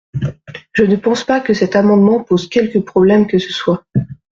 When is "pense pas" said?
0.95-1.41